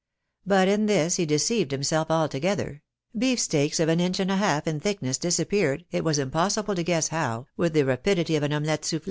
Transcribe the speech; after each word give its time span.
But 0.47 0.67
in 0.67 0.87
this 0.87 1.17
he 1.17 1.27
deceived 1.27 1.69
himself 1.69 2.09
altogether; 2.09 2.81
beefsteaks 3.15 3.79
of 3.79 3.87
an 3.87 3.99
inch 3.99 4.19
and 4.19 4.31
a 4.31 4.37
half 4.37 4.65
in 4.65 4.79
thickness 4.79 5.19
disappeared, 5.19 5.85
it 5.91 6.03
was 6.03 6.17
impossible 6.17 6.73
to 6.73 6.81
guess 6.81 7.09
how, 7.09 7.45
with 7.55 7.73
the 7.73 7.83
rapidity 7.83 8.35
of 8.35 8.41
an 8.41 8.51
omelette 8.51 8.81
souffl. 8.81 8.99